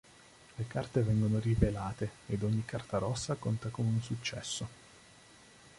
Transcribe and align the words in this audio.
Le 0.55 0.65
carte 0.65 1.03
vengono 1.03 1.37
rivelate 1.37 2.09
ed 2.25 2.41
ogni 2.41 2.65
carta 2.65 2.97
rossa 2.97 3.35
conta 3.35 3.69
come 3.69 3.89
un 3.89 4.01
successo. 4.01 4.67